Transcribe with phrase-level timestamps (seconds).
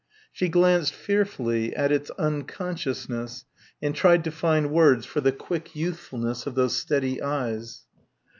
[0.31, 3.45] She glanced fearfully, at its unconsciousness,
[3.83, 7.83] and tried to find words for the quick youthfulness of those steady eyes.